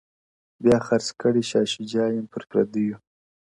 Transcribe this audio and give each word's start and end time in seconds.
بیا 0.63 0.77
خرڅ 0.87 1.07
کړئ 1.21 1.43
شاه 1.49 1.67
شجاع 1.73 2.09
یم 2.15 2.25
پر 2.33 2.43
پردیو، 2.49 2.95